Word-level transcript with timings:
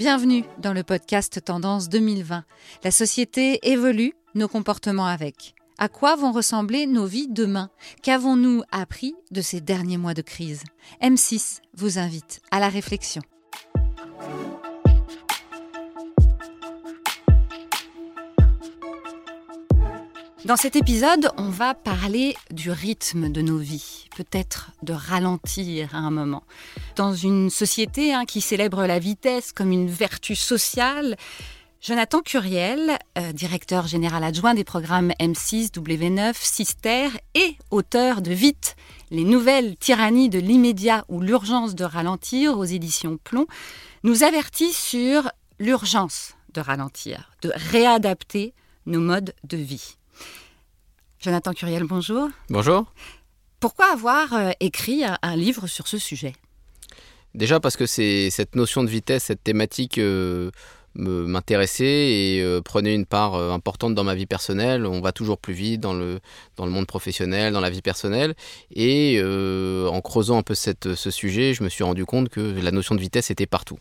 Bienvenue 0.00 0.44
dans 0.56 0.72
le 0.72 0.82
podcast 0.82 1.44
Tendance 1.44 1.90
2020. 1.90 2.44
La 2.84 2.90
société 2.90 3.58
évolue, 3.70 4.14
nos 4.34 4.48
comportements 4.48 5.04
avec. 5.04 5.54
À 5.76 5.90
quoi 5.90 6.16
vont 6.16 6.32
ressembler 6.32 6.86
nos 6.86 7.04
vies 7.04 7.28
demain? 7.28 7.68
Qu'avons-nous 8.02 8.62
appris 8.72 9.14
de 9.30 9.42
ces 9.42 9.60
derniers 9.60 9.98
mois 9.98 10.14
de 10.14 10.22
crise? 10.22 10.64
M6 11.02 11.60
vous 11.74 11.98
invite 11.98 12.40
à 12.50 12.60
la 12.60 12.70
réflexion. 12.70 13.20
Dans 20.50 20.56
cet 20.56 20.74
épisode, 20.74 21.30
on 21.36 21.48
va 21.48 21.74
parler 21.74 22.34
du 22.50 22.72
rythme 22.72 23.30
de 23.30 23.40
nos 23.40 23.58
vies, 23.58 24.08
peut-être 24.16 24.72
de 24.82 24.92
ralentir 24.92 25.94
à 25.94 25.98
un 25.98 26.10
moment. 26.10 26.42
Dans 26.96 27.14
une 27.14 27.50
société 27.50 28.12
hein, 28.12 28.24
qui 28.24 28.40
célèbre 28.40 28.84
la 28.84 28.98
vitesse 28.98 29.52
comme 29.52 29.70
une 29.70 29.88
vertu 29.88 30.34
sociale, 30.34 31.16
Jonathan 31.80 32.20
Curiel, 32.20 32.98
euh, 33.16 33.30
directeur 33.32 33.86
général 33.86 34.24
adjoint 34.24 34.54
des 34.54 34.64
programmes 34.64 35.12
M6, 35.20 35.70
W9, 35.70 36.34
Sister 36.34 37.10
et 37.36 37.54
auteur 37.70 38.20
de 38.20 38.32
Vite, 38.32 38.74
les 39.12 39.22
nouvelles 39.22 39.76
tyrannies 39.76 40.30
de 40.30 40.40
l'immédiat 40.40 41.04
ou 41.08 41.20
l'urgence 41.20 41.76
de 41.76 41.84
ralentir 41.84 42.58
aux 42.58 42.64
éditions 42.64 43.18
Plomb, 43.22 43.46
nous 44.02 44.24
avertit 44.24 44.72
sur 44.72 45.30
l'urgence 45.60 46.32
de 46.54 46.60
ralentir, 46.60 47.30
de 47.42 47.52
réadapter 47.54 48.52
nos 48.86 49.00
modes 49.00 49.32
de 49.44 49.56
vie. 49.56 49.94
Jonathan 51.20 51.52
Curiel, 51.52 51.84
bonjour. 51.84 52.30
Bonjour. 52.48 52.86
Pourquoi 53.60 53.92
avoir 53.92 54.32
euh, 54.32 54.50
écrit 54.58 55.02
un, 55.04 55.36
livre 55.36 55.66
sur 55.66 55.86
ce 55.86 55.98
sujet? 55.98 56.32
Déjà 57.34 57.60
parce 57.60 57.76
que 57.76 57.84
c'est 57.84 58.30
cette 58.30 58.56
notion 58.56 58.82
de 58.82 58.88
vitesse, 58.88 59.24
cette 59.24 59.44
thématique 59.44 59.98
euh, 59.98 60.50
m'intéressait 60.94 61.84
et 61.84 62.40
euh, 62.42 62.62
prenait 62.62 62.94
une 62.94 63.04
part 63.04 63.34
importante 63.34 63.94
dans 63.94 64.02
ma 64.02 64.14
vie 64.14 64.24
personnelle. 64.24 64.86
On 64.86 65.02
va 65.02 65.12
toujours 65.12 65.36
plus 65.36 65.52
vite 65.52 65.82
dans 65.82 65.92
le, 65.92 66.20
dans 66.56 66.64
le 66.64 66.72
monde 66.72 66.86
professionnel, 66.86 67.52
dans 67.52 67.60
la 67.60 67.68
vie 67.68 67.82
personnelle. 67.82 68.34
Et 68.74 69.22
en 69.22 70.00
creusant 70.00 70.38
un 70.38 70.42
peu 70.42 70.54
cette, 70.54 70.94
ce 70.94 71.10
sujet, 71.10 71.52
je 71.52 71.62
me 71.62 71.68
suis 71.68 71.84
rendu 71.84 72.06
compte 72.06 72.30
que 72.30 72.40
la 72.40 72.70
notion 72.70 72.94
de 72.94 73.00
vitesse 73.00 73.30
était 73.30 73.46
partout 73.46 73.78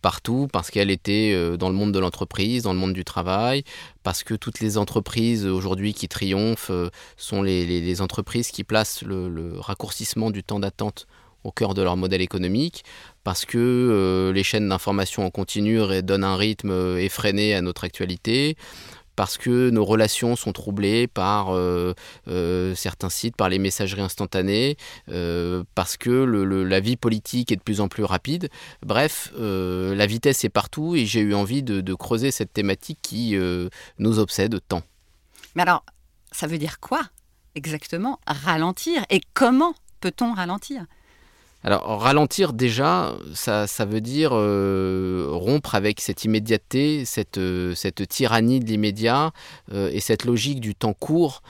partout 0.00 0.48
parce 0.52 0.70
qu'elle 0.70 0.90
était 0.90 1.32
euh, 1.34 1.56
dans 1.56 1.68
le 1.68 1.74
monde 1.74 1.92
de 1.92 1.98
l'entreprise, 1.98 2.62
dans 2.62 2.72
le 2.72 2.78
monde 2.78 2.92
du 2.92 3.04
travail, 3.04 3.64
parce 4.02 4.22
que 4.22 4.34
toutes 4.34 4.60
les 4.60 4.78
entreprises 4.78 5.46
aujourd'hui 5.46 5.94
qui 5.94 6.08
triomphent 6.08 6.70
euh, 6.70 6.90
sont 7.16 7.42
les, 7.42 8.00
entreprises 8.00 8.50
qui 8.50 8.64
placent 8.64 9.02
le, 9.02 9.58
raccourcissement 9.58 10.30
du 10.30 10.42
temps 10.42 10.60
d'attente 10.60 11.06
au 11.44 11.52
cœur 11.52 11.74
de 11.74 11.82
leur 11.82 11.96
modèle 11.96 12.20
économique, 12.20 12.84
parce 13.24 13.44
que 13.44 13.58
euh, 13.58 14.32
les 14.32 14.42
chaînes 14.42 14.68
d'information 14.68 15.24
en 15.24 15.30
continu 15.30 15.80
donnent 16.02 16.24
un 16.24 16.36
rythme 16.36 16.98
effréné 16.98 17.54
à 17.54 17.62
notre 17.62 17.84
actualité, 17.84 18.56
parce 19.18 19.36
que 19.36 19.70
nos 19.70 19.84
relations 19.84 20.36
sont 20.36 20.52
troublées 20.52 21.08
par 21.08 21.52
euh, 21.52 21.92
euh, 22.28 22.76
certains 22.76 23.08
sites, 23.08 23.34
par 23.34 23.48
les 23.48 23.58
messageries 23.58 24.02
instantanées, 24.02 24.76
euh, 25.08 25.64
parce 25.74 25.96
que 25.96 26.08
la 26.08 26.78
vie 26.78 26.96
politique 26.96 27.50
est 27.50 27.56
de 27.56 27.60
plus 27.60 27.80
en 27.80 27.88
plus 27.88 28.04
rapide. 28.04 28.48
Bref, 28.86 29.32
la 29.36 30.06
vitesse 30.06 30.44
est 30.44 30.48
partout 30.50 30.94
et 30.94 31.04
j'ai 31.04 31.18
eu 31.18 31.34
envie 31.34 31.64
de, 31.64 31.80
de, 31.80 31.94
creuser 31.94 32.30
cette 32.30 32.52
thématique 32.52 33.00
qui 33.02 33.36
nous 33.98 34.20
obsède 34.20 34.60
tant. 34.68 34.82
Mais 35.56 35.62
alors, 35.62 35.84
ça 36.30 36.46
veut 36.46 36.58
dire 36.58 36.78
quoi 36.78 37.00
exactement 37.56 38.20
ralentir 38.24 39.04
Et 39.10 39.20
comment 39.34 39.74
peut-on 40.00 40.32
ralentir? 40.32 40.84
Alors 41.64 42.00
ralentir 42.00 42.52
déjà, 42.52 43.16
ça, 43.34 43.66
veut 43.84 44.00
dire 44.00 44.30
euh, 44.32 45.26
rompre 45.32 45.74
avec 45.74 46.00
cette 46.00 46.24
immédiateté, 46.24 47.04
cette, 47.04 47.38
euh, 47.38 47.74
tyrannie 48.08 48.60
de 48.60 48.66
l'immédiat 48.66 49.32
euh, 49.72 49.90
et 49.92 49.98
cette 49.98 50.24
logique 50.24 50.60
du 50.60 50.76
temps 50.76 50.94
court 50.94 51.42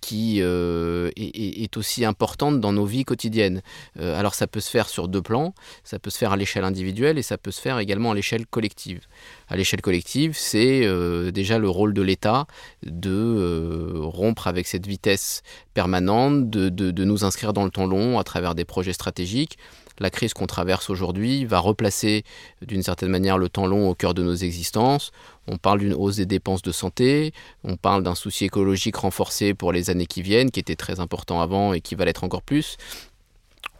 qui 0.00 0.40
est, 0.40 1.76
aussi 1.76 2.04
importante 2.04 2.60
dans 2.60 2.72
nos 2.72 2.84
vies 2.84 3.04
quotidiennes. 3.04 3.62
Alors 3.98 4.34
ça 4.34 4.46
peut 4.46 4.60
se 4.60 4.70
faire 4.70 4.88
sur 4.88 5.08
deux 5.08 5.22
plans, 5.22 5.54
ça 5.84 5.98
peut 5.98 6.10
se 6.10 6.18
faire 6.18 6.32
à 6.32 6.36
l'échelle 6.36 6.64
individuelle 6.64 7.18
et 7.18 7.22
ça 7.22 7.38
peut 7.38 7.52
se 7.52 7.60
faire 7.60 7.78
également 7.78 8.10
à 8.10 8.14
l'échelle 8.14 8.46
collective. 8.46 9.00
À 9.48 9.56
l'échelle 9.56 9.80
collective, 9.80 10.36
c'est 10.36 10.84
euh, 10.84 11.30
déjà 11.30 11.58
le 11.58 11.68
rôle 11.68 11.94
de 11.94 12.02
l'État 12.02 12.46
de 12.84 13.92
rompre 13.94 14.46
avec 14.46 14.66
cette 14.66 14.86
vitesse 14.86 15.42
permanente, 15.74 16.50
de, 16.50 16.68
de 16.68 17.04
nous 17.04 17.24
inscrire 17.24 17.52
dans 17.52 17.64
le 17.64 17.70
temps 17.70 17.86
long 17.86 18.18
à 18.18 18.24
travers 18.24 18.54
des 18.54 18.64
projets 18.64 18.92
stratégiques 18.92 19.58
la 19.98 20.10
crise 20.10 20.34
qu'on 20.34 20.46
traverse 20.46 20.90
aujourd'hui 20.90 21.44
va 21.44 21.58
replacer 21.58 22.24
d'une 22.62 22.82
certaine 22.82 23.10
manière 23.10 23.38
le 23.38 23.48
temps 23.48 23.66
long 23.66 23.88
au 23.88 23.94
cœur 23.94 24.14
de 24.14 24.22
nos 24.22 24.34
existences. 24.34 25.10
On 25.46 25.56
parle 25.56 25.80
d'une 25.80 25.94
hausse 25.94 26.16
des 26.16 26.26
dépenses 26.26 26.62
de 26.62 26.72
santé, 26.72 27.32
on 27.64 27.76
parle 27.76 28.02
d'un 28.02 28.14
souci 28.14 28.44
écologique 28.44 28.96
renforcé 28.96 29.54
pour 29.54 29.72
les 29.72 29.90
années 29.90 30.06
qui 30.06 30.22
viennent, 30.22 30.50
qui 30.50 30.60
était 30.60 30.76
très 30.76 31.00
important 31.00 31.40
avant 31.40 31.72
et 31.72 31.80
qui 31.80 31.94
va 31.94 32.04
l'être 32.04 32.24
encore 32.24 32.42
plus. 32.42 32.76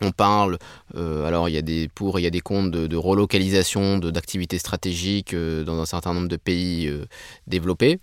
On 0.03 0.11
parle, 0.11 0.59
euh, 0.95 1.25
alors 1.27 1.49
il 1.49 1.55
y 1.55 1.59
a 1.59 1.63
des 1.63 1.89
pour, 1.89 2.19
il 2.19 2.23
y 2.23 2.27
a 2.27 2.31
des 2.31 2.41
comptes 2.41 2.71
de, 2.71 2.97
relocalisation 2.97 3.99
d'activités 3.99 4.59
stratégiques 4.59 5.35
euh, 5.35 5.65
dans 5.65 5.81
un 5.81 5.87
certain 5.87 6.13
nombre 6.13 6.29
de 6.29 6.37
pays 6.37 6.87
euh, 6.87 7.07
développés. 7.47 8.01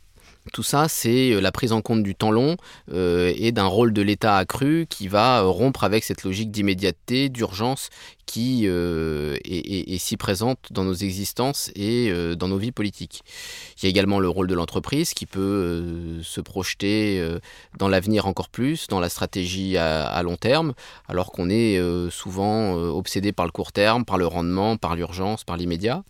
Tout 0.51 0.63
ça, 0.63 0.89
c'est 0.89 1.39
la 1.39 1.53
prise 1.53 1.71
en 1.71 1.81
compte 1.81 2.03
du 2.03 2.15
temps 2.15 2.31
long 2.31 2.57
et 2.91 3.53
d'un 3.53 3.65
rôle 3.65 3.93
de 3.93 4.01
l'État 4.01 4.35
accru 4.35 4.87
qui 4.89 5.07
va 5.07 5.39
rompre 5.39 5.85
avec 5.85 6.03
cette 6.03 6.25
logique 6.25 6.51
d'immédiateté, 6.51 7.29
d'urgence 7.29 7.89
qui 8.25 8.65
est, 8.65 9.97
si 9.97 10.17
présente 10.17 10.59
dans 10.71 10.83
nos 10.83 10.93
existences 10.93 11.71
et 11.75 12.11
dans 12.35 12.47
nos 12.47 12.57
vies 12.57 12.71
politiques. 12.71 13.21
Il 13.77 13.83
y 13.83 13.87
a 13.87 13.89
également 13.89 14.19
le 14.19 14.29
rôle 14.29 14.47
de 14.47 14.53
l'entreprise 14.53 15.13
qui 15.13 15.25
peut 15.25 16.19
se 16.21 16.41
projeter 16.41 17.23
dans 17.77 17.87
l'avenir 17.87 18.27
encore 18.27 18.49
plus, 18.49 18.87
dans 18.87 18.99
la 18.99 19.09
stratégie 19.09 19.77
à 19.77 20.21
long 20.23 20.35
terme, 20.35 20.73
alors 21.07 21.31
qu'on 21.31 21.49
est 21.49 21.79
souvent 22.09 22.73
obsédé 22.73 23.31
par 23.31 23.45
le 23.45 23.51
court 23.51 23.71
terme, 23.71 24.05
par 24.05 24.17
le 24.17 24.27
rendement, 24.27 24.77
par 24.77 24.95
l'urgence, 24.95 25.43
par 25.43 25.57
l'immédiat. 25.57 26.03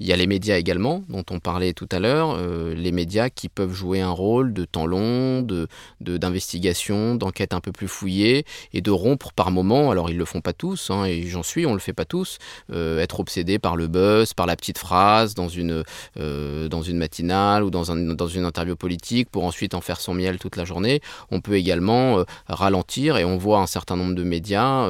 Il 0.00 0.08
y 0.08 0.12
a 0.12 0.16
les 0.16 0.26
médias 0.26 0.58
également, 0.58 1.04
dont 1.08 1.24
on 1.30 1.38
parlait 1.38 1.72
tout 1.72 1.88
à 1.92 2.00
l'heure, 2.00 2.34
euh, 2.36 2.74
les 2.74 2.90
médias 2.90 3.30
qui 3.30 3.48
peuvent 3.48 3.72
jouer 3.72 4.00
un 4.00 4.10
rôle 4.10 4.52
de 4.52 4.64
temps 4.64 4.86
long, 4.86 5.40
de, 5.40 5.68
d'investigation, 6.00 7.14
d'enquête 7.14 7.54
un 7.54 7.60
peu 7.60 7.70
plus 7.70 7.86
fouillée, 7.86 8.44
et 8.72 8.80
de 8.80 8.90
rompre 8.90 9.32
par 9.32 9.52
moments, 9.52 9.92
alors 9.92 10.10
ils 10.10 10.16
le 10.16 10.24
font 10.24 10.40
pas 10.40 10.52
tous, 10.52 10.90
hein, 10.90 11.04
et 11.04 11.22
j'en 11.28 11.43
on 11.66 11.74
le 11.74 11.78
fait 11.78 11.92
pas 11.92 12.04
tous, 12.04 12.38
euh, 12.72 13.00
être 13.00 13.20
obsédé 13.20 13.58
par 13.58 13.76
le 13.76 13.86
buzz, 13.86 14.34
par 14.34 14.46
la 14.46 14.56
petite 14.56 14.78
phrase 14.78 15.34
dans 15.34 15.48
une, 15.48 15.84
euh, 16.18 16.68
dans 16.68 16.82
une 16.82 16.98
matinale 16.98 17.62
ou 17.64 17.70
dans, 17.70 17.94
dans 17.94 18.28
une 18.28 18.44
interview 18.44 18.76
politique 18.76 19.30
pour 19.30 19.44
ensuite 19.44 19.74
en 19.74 19.80
faire 19.80 20.00
son 20.00 20.14
miel 20.14 20.38
toute 20.38 20.56
la 20.56 20.64
journée. 20.64 21.00
On 21.30 21.40
peut 21.40 21.54
également 21.54 22.24
ralentir, 22.48 23.16
et 23.16 23.24
on 23.24 23.36
voit 23.36 23.60
un 23.60 23.66
certain 23.66 23.96
nombre 23.96 24.14
de 24.14 24.24
médias 24.24 24.88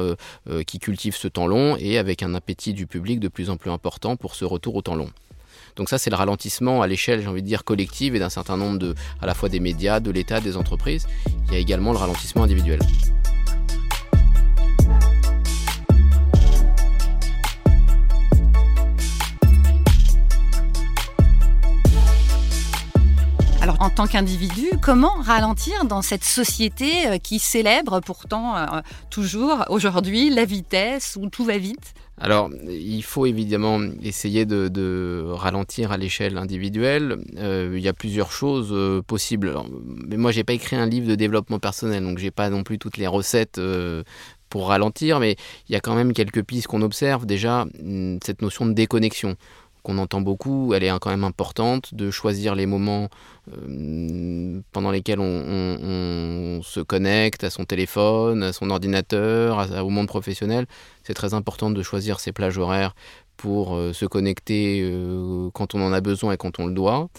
qui 0.65 0.79
cultivent 0.79 1.15
ce 1.15 1.27
temps 1.27 1.47
long, 1.47 1.75
et 1.79 1.97
avec 1.97 2.23
un 2.23 2.33
appétit 2.35 2.73
du 2.73 2.87
public 2.87 3.19
de 3.19 3.27
plus 3.27 3.49
en 3.49 3.57
plus 3.57 3.71
important 3.71 4.15
pour 4.15 4.35
ce 4.35 4.45
retour 4.45 4.75
au 4.75 4.81
temps 4.81 4.95
long. 4.95 5.09
Donc 5.75 5.89
ça, 5.89 5.97
c'est 5.97 6.09
le 6.09 6.15
ralentissement 6.15 6.81
à 6.81 6.87
l'échelle, 6.87 7.21
j'ai 7.21 7.27
envie 7.27 7.41
de 7.41 7.47
dire, 7.47 7.63
collective 7.63 8.15
et 8.15 8.19
d'un 8.19 8.29
certain 8.29 8.57
nombre 8.57 8.79
de, 8.79 8.95
à 9.21 9.25
la 9.25 9.33
fois 9.33 9.49
des 9.49 9.59
médias, 9.59 9.99
de 9.99 10.11
l'État, 10.11 10.39
des 10.39 10.55
entreprises. 10.57 11.07
Il 11.47 11.53
y 11.53 11.55
a 11.55 11.59
également 11.59 11.91
le 11.91 11.97
ralentissement 11.97 12.43
individuel. 12.43 12.79
Alors, 23.65 23.81
en 23.81 23.89
tant 23.89 24.05
qu'individu, 24.05 24.69
comment 24.79 25.15
ralentir 25.23 25.85
dans 25.85 26.03
cette 26.03 26.23
société 26.23 27.07
euh, 27.07 27.17
qui 27.17 27.39
célèbre 27.39 27.99
pourtant 27.99 28.55
euh, 28.55 28.81
toujours 29.09 29.65
aujourd'hui 29.69 30.29
la 30.29 30.45
vitesse 30.45 31.17
où 31.19 31.29
tout 31.31 31.43
va 31.45 31.57
vite? 31.57 31.95
Alors, 32.21 32.51
il 32.69 33.01
faut 33.01 33.25
évidemment 33.25 33.81
essayer 34.03 34.45
de, 34.45 35.25
ralentir 35.29 35.91
à 35.91 35.97
l'échelle 35.97 36.37
individuelle. 36.37 37.17
Euh, 37.39 37.73
il 37.75 37.81
y 37.81 37.87
a 37.87 37.93
plusieurs 37.93 38.31
choses 38.31 39.01
possibles. 39.07 39.51
mais 40.07 40.17
moi, 40.17 40.29
j'ai 40.29 40.43
pas 40.43 40.53
écrit 40.53 40.75
un 40.75 40.85
livre 40.85 41.07
de 41.07 41.15
développement 41.15 41.57
personnel, 41.57 42.03
donc 42.03 42.19
j'ai 42.19 42.29
pas 42.29 42.51
non 42.51 42.61
plus 42.61 42.77
toutes 42.77 42.97
les 42.97 43.07
recettes 43.07 43.59
pour 44.49 44.67
ralentir. 44.67 45.19
Mais 45.19 45.37
il 45.67 45.73
y 45.73 45.75
a 45.75 45.79
quand 45.79 45.95
même 45.95 46.13
quelques 46.13 46.43
pistes 46.43 46.67
qu'on 46.67 46.83
observe. 46.83 47.25
Déjà, 47.25 47.65
hmm, 47.81 48.19
cette 48.23 48.43
notion 48.43 48.67
de 48.67 48.73
déconnexion 48.73 49.35
qu'on 49.85 49.99
entend 49.99 50.19
beaucoup, 50.19 50.73
elle 50.73 50.83
est 50.83 50.91
quand 50.99 51.11
même 51.11 51.23
importante, 51.23 51.93
de 51.93 52.09
choisir 52.09 52.55
les 52.55 52.65
moments 52.65 53.07
euh, 53.53 54.59
pendant 54.71 54.89
lesquels 54.89 55.19
on, 55.19 56.61
se 56.63 56.79
connecte 56.79 57.43
à 57.43 57.51
son 57.51 57.65
téléphone, 57.65 58.41
à 58.41 58.51
son 58.51 58.71
ordinateur, 58.71 59.67
au 59.85 59.89
monde 59.89 60.07
professionnel. 60.07 60.65
C'est 61.03 61.13
très 61.13 61.35
important 61.35 61.69
de 61.69 61.83
choisir 61.83 62.19
ses 62.19 62.31
plages 62.31 62.57
horaires 62.57 62.95
pour 63.37 63.75
euh, 63.75 63.93
se 63.93 64.05
connecter 64.05 64.81
euh, 64.81 65.49
quand 65.53 65.75
on 65.75 65.81
en 65.81 65.93
a 65.93 66.01
besoin 66.01 66.33
et 66.33 66.37
quand 66.37 66.59
on 66.59 66.65
le 66.65 66.73
doit. 66.73 67.09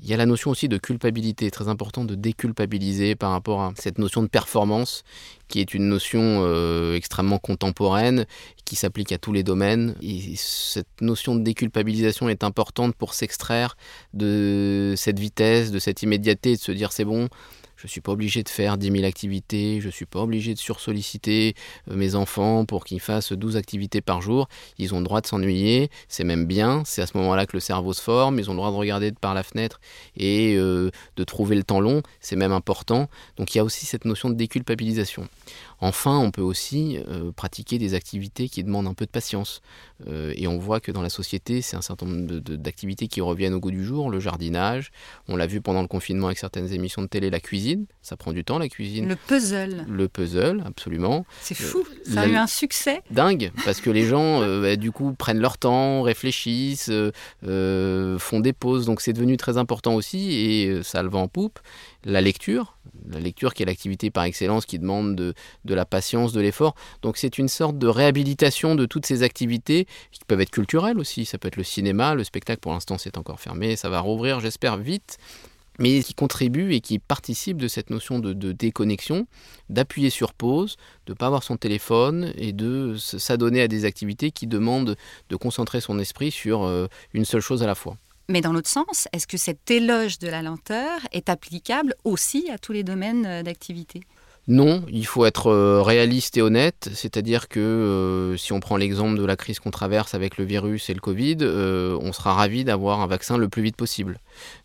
Il 0.00 0.10
y 0.10 0.12
a 0.12 0.16
la 0.16 0.26
notion 0.26 0.50
aussi 0.50 0.68
de 0.68 0.76
culpabilité, 0.76 1.50
très 1.50 1.68
important 1.68 2.04
de 2.04 2.14
déculpabiliser 2.14 3.14
par 3.14 3.30
rapport 3.30 3.62
à 3.62 3.72
cette 3.76 3.98
notion 3.98 4.22
de 4.22 4.28
performance, 4.28 5.02
qui 5.48 5.60
est 5.60 5.72
une 5.72 5.88
notion 5.88 6.42
euh, 6.42 6.94
extrêmement 6.94 7.38
contemporaine, 7.38 8.26
qui 8.64 8.76
s'applique 8.76 9.12
à 9.12 9.18
tous 9.18 9.32
les 9.32 9.42
domaines. 9.42 9.94
Et 10.02 10.34
cette 10.36 11.00
notion 11.00 11.34
de 11.36 11.42
déculpabilisation 11.42 12.28
est 12.28 12.44
importante 12.44 12.94
pour 12.94 13.14
s'extraire 13.14 13.76
de 14.12 14.94
cette 14.96 15.18
vitesse, 15.18 15.70
de 15.70 15.78
cette 15.78 16.02
immédiateté, 16.02 16.56
de 16.56 16.60
se 16.60 16.72
dire 16.72 16.92
c'est 16.92 17.04
bon, 17.04 17.28
je 17.84 17.88
ne 17.88 17.90
suis 17.90 18.00
pas 18.00 18.12
obligé 18.12 18.42
de 18.42 18.48
faire 18.48 18.78
10 18.78 18.90
000 18.90 19.04
activités, 19.04 19.78
je 19.82 19.88
ne 19.88 19.92
suis 19.92 20.06
pas 20.06 20.20
obligé 20.20 20.54
de 20.54 20.58
sursolliciter 20.58 21.54
euh, 21.90 21.96
mes 21.96 22.14
enfants 22.14 22.64
pour 22.64 22.82
qu'ils 22.86 23.00
fassent 23.00 23.32
12 23.32 23.58
activités 23.58 24.00
par 24.00 24.22
jour. 24.22 24.48
Ils 24.78 24.94
ont 24.94 24.98
le 25.00 25.04
droit 25.04 25.20
de 25.20 25.26
s'ennuyer, 25.26 25.90
c'est 26.08 26.24
même 26.24 26.46
bien, 26.46 26.82
c'est 26.86 27.02
à 27.02 27.06
ce 27.06 27.14
moment-là 27.18 27.44
que 27.44 27.54
le 27.54 27.60
cerveau 27.60 27.92
se 27.92 28.00
forme, 28.00 28.38
ils 28.38 28.48
ont 28.48 28.54
le 28.54 28.56
droit 28.56 28.70
de 28.70 28.76
regarder 28.76 29.12
par 29.12 29.34
la 29.34 29.42
fenêtre 29.42 29.82
et 30.16 30.54
euh, 30.56 30.90
de 31.16 31.24
trouver 31.24 31.56
le 31.56 31.62
temps 31.62 31.80
long, 31.80 32.02
c'est 32.20 32.36
même 32.36 32.52
important. 32.52 33.10
Donc 33.36 33.54
il 33.54 33.58
y 33.58 33.60
a 33.60 33.64
aussi 33.64 33.84
cette 33.84 34.06
notion 34.06 34.30
de 34.30 34.34
déculpabilisation. 34.34 35.28
Enfin, 35.80 36.18
on 36.18 36.30
peut 36.30 36.40
aussi 36.40 36.98
euh, 37.08 37.32
pratiquer 37.32 37.76
des 37.76 37.92
activités 37.92 38.48
qui 38.48 38.64
demandent 38.64 38.86
un 38.86 38.94
peu 38.94 39.04
de 39.04 39.10
patience. 39.10 39.60
Et 40.36 40.46
on 40.48 40.58
voit 40.58 40.80
que 40.80 40.92
dans 40.92 41.00
la 41.00 41.08
société, 41.08 41.62
c'est 41.62 41.76
un 41.76 41.80
certain 41.80 42.04
nombre 42.04 42.38
d'activités 42.40 43.08
qui 43.08 43.22
reviennent 43.22 43.54
au 43.54 43.60
goût 43.60 43.70
du 43.70 43.84
jour. 43.84 44.10
Le 44.10 44.20
jardinage, 44.20 44.90
on 45.28 45.36
l'a 45.36 45.46
vu 45.46 45.62
pendant 45.62 45.80
le 45.80 45.88
confinement 45.88 46.26
avec 46.26 46.38
certaines 46.38 46.70
émissions 46.74 47.00
de 47.00 47.06
télé, 47.06 47.30
la 47.30 47.40
cuisine, 47.40 47.73
ça 48.02 48.16
prend 48.16 48.32
du 48.32 48.44
temps 48.44 48.58
la 48.58 48.68
cuisine. 48.68 49.08
Le 49.08 49.16
puzzle. 49.16 49.84
Le 49.88 50.08
puzzle, 50.08 50.62
absolument. 50.66 51.26
C'est 51.40 51.54
fou, 51.54 51.84
euh, 51.88 52.12
ça 52.12 52.22
a 52.22 52.26
eu 52.26 52.36
un 52.36 52.46
succès. 52.46 53.02
Dingue, 53.10 53.52
parce 53.64 53.80
que 53.80 53.90
les 53.90 54.06
gens, 54.06 54.40
bah, 54.60 54.76
du 54.76 54.92
coup, 54.92 55.12
prennent 55.12 55.40
leur 55.40 55.58
temps, 55.58 56.02
réfléchissent, 56.02 56.90
font 57.42 58.40
des 58.40 58.52
pauses. 58.52 58.86
Donc 58.86 59.00
c'est 59.00 59.12
devenu 59.12 59.36
très 59.36 59.58
important 59.58 59.94
aussi 59.94 60.32
et 60.34 60.82
ça 60.82 61.02
le 61.02 61.08
vend 61.08 61.22
en 61.22 61.28
poupe 61.28 61.58
la 62.04 62.20
lecture, 62.20 62.76
la 63.08 63.20
lecture 63.20 63.54
qui 63.54 63.62
est 63.62 63.66
l'activité 63.66 64.10
par 64.10 64.24
excellence 64.24 64.66
qui 64.66 64.78
demande 64.78 65.16
de, 65.16 65.34
la 65.64 65.84
patience, 65.84 66.32
de 66.32 66.40
l'effort. 66.40 66.74
Donc 67.02 67.16
c'est 67.16 67.38
une 67.38 67.48
sorte 67.48 67.78
de 67.78 67.86
réhabilitation 67.86 68.74
de 68.74 68.86
toutes 68.86 69.06
ces 69.06 69.22
activités 69.22 69.86
qui 70.12 70.20
peuvent 70.26 70.40
être 70.40 70.50
culturelles 70.50 70.98
aussi. 70.98 71.24
Ça 71.24 71.38
peut 71.38 71.48
être 71.48 71.56
le 71.56 71.64
cinéma, 71.64 72.14
le 72.14 72.24
spectacle 72.24 72.60
pour 72.60 72.72
l'instant 72.72 72.98
c'est 72.98 73.18
encore 73.18 73.40
fermé, 73.40 73.76
ça 73.76 73.88
va 73.88 74.00
rouvrir 74.00 74.40
j'espère 74.40 74.76
vite 74.76 75.18
mais 75.78 76.02
qui 76.02 76.14
contribue 76.14 76.74
et 76.74 76.80
qui 76.80 76.98
participe 76.98 77.56
de 77.56 77.68
cette 77.68 77.90
notion 77.90 78.18
de, 78.18 78.52
déconnexion, 78.52 79.26
d'appuyer 79.68 80.10
sur 80.10 80.34
pause, 80.34 80.76
de 81.06 81.12
ne 81.12 81.16
pas 81.16 81.26
avoir 81.26 81.42
son 81.42 81.56
téléphone 81.56 82.32
et 82.36 82.52
de 82.52 82.96
s'adonner 82.96 83.62
à 83.62 83.68
des 83.68 83.84
activités 83.84 84.30
qui 84.30 84.46
demandent 84.46 84.96
de 85.28 85.36
concentrer 85.36 85.80
son 85.80 85.98
esprit 85.98 86.30
sur 86.30 86.64
euh, 86.64 86.86
une 87.12 87.24
seule 87.24 87.40
chose 87.40 87.62
à 87.62 87.66
la 87.66 87.74
fois. 87.74 87.96
Mais 88.28 88.40
dans 88.40 88.52
l'autre 88.52 88.70
sens, 88.70 89.06
est-ce 89.12 89.26
que 89.26 89.36
cet 89.36 89.70
éloge 89.70 90.18
de 90.18 90.28
la 90.28 90.40
lenteur 90.40 91.00
est 91.12 91.28
applicable 91.28 91.94
aussi 92.04 92.50
à 92.50 92.56
tous 92.56 92.72
les 92.72 92.82
domaines 92.82 93.26
euh, 93.26 93.42
d'activité? 93.42 94.00
Non, 94.46 94.84
il 94.88 95.06
faut 95.06 95.24
être 95.24 95.46
euh, 95.46 95.80
réaliste 95.80 96.36
et 96.36 96.42
honnête, 96.42 96.90
c'est-à-dire 96.92 97.48
que 97.48 97.60
euh, 97.60 98.36
si 98.36 98.52
on 98.52 98.60
prend 98.60 98.76
l'exemple 98.76 99.18
de 99.18 99.24
la 99.24 99.36
crise 99.36 99.58
qu'on 99.58 99.70
traverse 99.70 100.14
avec 100.14 100.36
le 100.36 100.44
virus 100.44 100.90
et 100.90 100.94
le 100.94 101.00
Covid, 101.00 101.38
on 101.42 102.12
sera 102.12 102.34
ravi 102.34 102.64
d'avoir 102.64 103.00
un 103.00 103.06
vaccin 103.06 103.38
le 103.38 103.48
plus 103.48 103.62
vite 103.62 103.76
possible. 103.76 104.18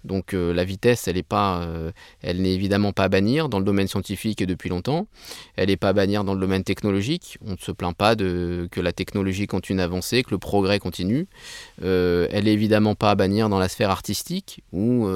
Donc 0.03 0.33
euh, 0.33 0.53
la 0.53 0.63
vitesse, 0.63 1.07
elle 1.07 1.15
n'est 1.15 1.25
euh, 1.33 1.91
évidemment 2.23 2.93
pas 2.93 3.03
à 3.03 3.09
bannir 3.09 3.49
dans 3.49 3.59
le 3.59 3.65
domaine 3.65 3.87
scientifique 3.87 4.41
et 4.41 4.45
depuis 4.45 4.69
longtemps. 4.69 5.07
Elle 5.55 5.69
n'est 5.69 5.77
pas 5.77 5.89
à 5.89 5.93
bannir 5.93 6.23
dans 6.23 6.33
le 6.33 6.39
domaine 6.39 6.63
technologique. 6.63 7.37
On 7.45 7.51
ne 7.51 7.57
se 7.57 7.71
plaint 7.71 7.95
pas 7.95 8.15
de 8.15 8.67
que 8.71 8.81
la 8.81 8.91
technologie 8.91 9.47
continue 9.47 9.79
d'avancer, 9.79 10.23
que 10.23 10.31
le 10.31 10.37
progrès 10.37 10.79
continue. 10.79 11.27
Euh, 11.83 12.27
elle 12.31 12.45
n'est 12.45 12.53
évidemment 12.53 12.95
pas 12.95 13.11
à 13.11 13.15
bannir 13.15 13.49
dans 13.49 13.59
la 13.59 13.69
sphère 13.69 13.89
artistique 13.89 14.63
où 14.71 15.07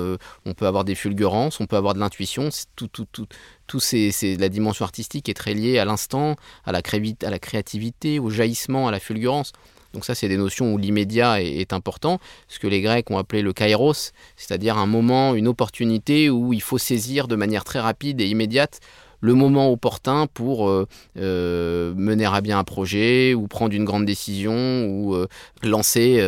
on 0.45 0.53
peut 0.53 0.67
avoir 0.67 0.83
des 0.83 0.95
fulgurances, 0.95 1.59
on 1.59 1.65
peut 1.65 1.75
avoir 1.75 1.93
de 1.93 1.99
l'intuition. 1.99 2.49
Tout, 2.75 2.87
tout, 2.87 3.05
tout, 3.11 3.27
tout 3.67 3.79
c'est, 3.79 4.11
la 4.39 4.49
dimension 4.49 4.85
artistique 4.85 5.29
est 5.29 5.33
très 5.33 5.53
liée 5.53 5.79
à 5.79 5.85
l'instant, 5.85 6.35
à 6.65 6.71
la, 6.71 6.81
à 7.23 7.29
la 7.29 7.39
créativité, 7.39 8.19
au 8.19 8.29
jaillissement, 8.29 8.87
à 8.87 8.91
la 8.91 8.99
fulgurance. 8.99 9.53
Donc 9.93 10.05
ça, 10.05 10.15
c'est 10.15 10.27
des 10.27 10.37
notions 10.37 10.73
où 10.73 10.77
l'immédiat 10.77 11.41
est, 11.41 11.71
important, 11.71 12.19
ce 12.47 12.57
que 12.59 12.67
les 12.67 12.81
Grecs 12.81 13.09
ont 13.11 13.17
appelé 13.17 13.41
le 13.43 13.53
kairos, 13.53 14.11
c'est-à-dire 14.35 14.77
un 14.77 14.87
moment, 14.87 15.35
une 15.35 15.47
opportunité 15.47 16.31
où 16.31 16.51
il 16.51 16.61
faut 16.61 16.79
saisir 16.79 17.27
de 17.27 17.35
manière 17.35 17.63
très 17.63 17.79
rapide 17.79 18.19
et 18.19 18.27
immédiate 18.27 18.79
le 19.23 19.35
moment 19.35 19.71
opportun 19.71 20.27
pour 20.27 20.67
euh, 20.67 20.85
euh, 21.17 21.93
mener 21.95 22.25
à 22.25 22.41
bien 22.41 22.59
un 22.59 22.65
projet 22.65 23.33
ou 23.33 23.47
prendre 23.47 23.73
une 23.73 23.85
grande 23.85 24.05
décision 24.05 24.85
ou 24.85 25.15
euh, 25.15 25.27
lancer 25.63 26.19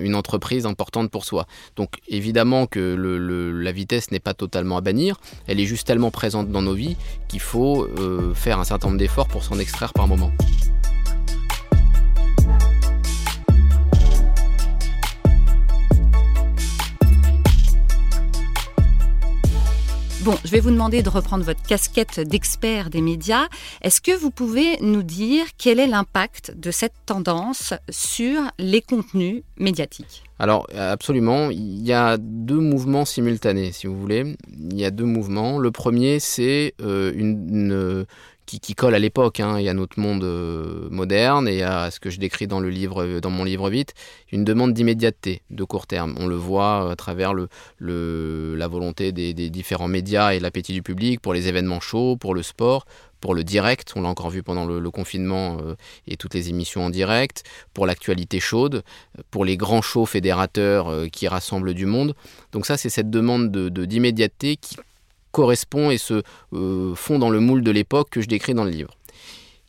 une 0.00 0.14
entreprise 0.14 0.64
importante 0.64 1.10
pour 1.10 1.26
soi. 1.26 1.46
Donc 1.76 1.90
évidemment 2.08 2.66
que 2.66 2.96
la 3.54 3.72
vitesse 3.72 4.10
n'est 4.10 4.18
pas 4.18 4.32
totalement 4.32 4.78
à 4.78 4.80
bannir, 4.80 5.16
elle 5.46 5.60
est 5.60 5.66
juste 5.66 5.86
tellement 5.86 6.10
présente 6.10 6.50
dans 6.50 6.62
nos 6.62 6.74
vies 6.74 6.96
qu'il 7.28 7.40
faut 7.40 7.86
faire 8.34 8.58
un 8.58 8.64
certain 8.64 8.88
nombre 8.88 8.98
d'efforts 8.98 9.28
pour 9.28 9.44
s'en 9.44 9.58
extraire 9.58 9.92
par 9.92 10.08
moment. 10.08 10.32
Je 20.44 20.50
vais 20.50 20.60
vous 20.60 20.70
demander 20.70 21.02
de 21.02 21.08
reprendre 21.08 21.44
votre 21.44 21.62
casquette 21.62 22.20
d'expert 22.20 22.90
des 22.90 23.00
médias. 23.00 23.48
Est-ce 23.80 24.00
que 24.00 24.14
vous 24.14 24.30
pouvez 24.30 24.76
nous 24.80 25.02
dire 25.02 25.46
quel 25.56 25.80
est 25.80 25.86
l'impact 25.86 26.52
de 26.56 26.70
cette 26.70 26.92
tendance 27.06 27.72
sur 27.88 28.42
les 28.58 28.82
contenus 28.82 29.42
médiatiques? 29.58 30.24
Alors 30.38 30.66
absolument, 30.76 31.50
il 31.50 31.84
y 31.84 31.92
a 31.92 32.18
deux 32.18 32.60
mouvements 32.60 33.04
simultanés, 33.04 33.72
si 33.72 33.86
vous 33.86 33.98
voulez. 33.98 34.36
Il 34.70 34.78
y 34.78 34.84
a 34.84 34.90
deux 34.90 35.04
mouvements. 35.04 35.58
Le 35.58 35.70
premier, 35.70 36.20
c'est 36.20 36.74
euh, 36.82 37.12
une, 37.14 38.04
qui, 38.56 38.74
colle 38.74 38.94
à 38.94 38.98
l'époque 38.98 39.40
hein, 39.40 39.58
et 39.58 39.68
à 39.68 39.74
notre 39.74 40.00
monde 40.00 40.24
euh, 40.24 40.88
moderne 40.90 41.46
et 41.46 41.62
à 41.62 41.90
ce 41.90 42.00
que 42.00 42.08
je 42.08 42.18
décris 42.18 42.46
dans, 42.46 42.60
le 42.60 42.70
livre, 42.70 43.04
euh, 43.04 43.20
dans 43.20 43.30
mon 43.30 43.44
livre 43.44 43.68
Vite, 43.68 43.92
une 44.32 44.44
demande 44.44 44.72
d'immédiateté, 44.72 45.42
de 45.50 45.64
court 45.64 45.86
terme. 45.86 46.14
On 46.18 46.26
le 46.26 46.34
voit 46.36 46.90
à 46.90 46.96
travers 46.96 47.34
la 47.34 48.68
volonté 48.68 49.12
des, 49.12 49.50
différents 49.50 49.88
médias 49.88 50.32
et 50.32 50.40
l'appétit 50.40 50.72
du 50.72 50.82
public 50.82 51.20
pour 51.20 51.34
les 51.34 51.48
événements 51.48 51.80
chauds, 51.80 52.16
pour 52.16 52.34
le 52.34 52.42
sport, 52.42 52.86
pour 53.20 53.34
le 53.34 53.42
direct, 53.44 53.92
on 53.96 54.02
l'a 54.02 54.08
encore 54.08 54.30
vu 54.30 54.42
pendant 54.42 54.64
le, 54.64 54.90
confinement 54.90 55.58
euh, 55.60 55.74
et 56.06 56.16
toutes 56.16 56.34
les 56.34 56.48
émissions 56.48 56.84
en 56.84 56.90
direct, 56.90 57.42
pour 57.74 57.84
l'actualité 57.84 58.38
chaude, 58.40 58.84
pour 59.30 59.44
les 59.44 59.56
grands 59.56 59.82
shows 59.82 60.06
fédérateurs 60.06 61.08
qui 61.12 61.28
rassemblent 61.28 61.74
du 61.74 61.84
monde. 61.84 62.14
Donc 62.52 62.64
ça, 62.64 62.76
c'est 62.76 62.88
cette 62.88 63.10
demande 63.10 63.50
d'immédiateté 63.50 64.56
qui 64.56 64.76
correspond 65.32 65.90
et 65.90 65.98
se 65.98 66.22
euh, 66.52 66.94
fond 66.94 67.18
dans 67.18 67.30
le 67.30 67.40
moule 67.40 67.62
de 67.62 67.70
l'époque 67.70 68.10
que 68.10 68.20
je 68.20 68.28
décris 68.28 68.54
dans 68.54 68.64
le 68.64 68.70
livre. 68.70 68.94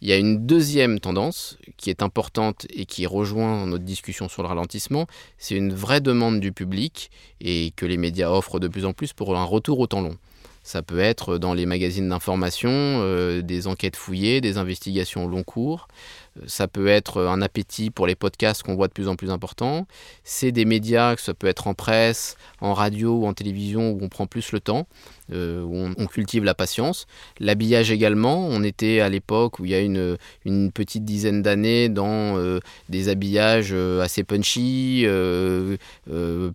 Il 0.02 0.08
y 0.08 0.14
a 0.14 0.18
une 0.18 0.46
deuxième 0.46 1.02
tendance 1.02 1.58
qui 1.76 1.90
est 1.90 2.02
importante 2.02 2.66
et 2.70 2.86
qui 2.86 3.06
rejoint 3.06 3.66
notre 3.66 3.84
discussion 3.84 4.30
sur 4.30 4.44
le 4.44 4.48
ralentissement, 4.48 5.08
c'est 5.38 5.56
une 5.56 5.74
vraie 5.74 6.00
demande 6.00 6.40
du 6.40 6.54
public 6.54 7.12
et 7.42 7.74
que 7.76 7.86
les 7.86 7.98
médias 7.98 8.30
offrent 8.30 8.60
de 8.60 8.70
plus 8.70 8.86
en 8.86 8.94
plus 8.94 9.12
pour 9.12 9.36
un 9.36 9.44
retour 9.44 9.80
au 9.80 9.88
temps 9.88 10.02
long. 10.02 10.18
Ça 10.64 10.84
peut 10.84 11.00
être 11.00 11.38
dans 11.38 11.54
les 11.54 11.66
magazines 11.66 12.10
d'information, 12.10 12.70
euh, 12.72 13.42
des 13.42 13.68
enquêtes 13.68 13.96
fouillées, 13.96 14.40
des 14.40 14.58
investigations 14.58 15.28
long 15.28 15.44
cours. 15.44 15.88
Ça 16.48 16.68
peut 16.68 16.88
être 16.88 17.22
un 17.24 17.42
appétit 17.42 17.90
pour 17.90 18.08
les 18.08 18.16
podcasts 18.16 18.64
qu'on 18.64 18.76
voit 18.76 18.88
de 18.88 18.94
plus 18.94 19.08
en 19.08 19.16
plus 19.16 19.32
important. 19.32 19.88
C'est 20.24 20.52
des 20.52 20.66
médias, 20.66 21.16
ça 21.18 21.34
peut 21.34 21.48
être 21.48 21.68
en 21.68 21.74
presse, 21.74 22.38
en 22.62 22.74
radio 22.74 23.20
ou 23.20 23.28
en 23.28 23.34
télévision, 23.34 23.92
où 23.92 24.00
on 24.02 24.10
prend 24.10 24.28
plus 24.28 24.52
le 24.52 24.60
temps. 24.60 24.88
Euh, 25.32 25.62
où 25.62 25.76
on, 25.76 26.08
cultive 26.08 26.44
la 26.44 26.56
patience. 26.56 27.06
L'habillage 27.40 27.92
également, 27.92 28.48
on 28.48 28.64
était 28.64 29.00
à 29.00 29.10
l'époque 29.10 29.60
où 29.60 29.66
il 29.66 29.72
y 29.72 29.76
a 29.76 29.80
une, 29.80 30.18
petite 30.72 31.06
dizaine 31.06 31.44
d'années 31.44 31.88
dans 31.88 32.36
euh, 32.38 32.60
des 32.90 33.10
habillages 33.10 33.70
euh, 33.72 34.02
assez 34.02 34.24
punchy, 34.24 35.06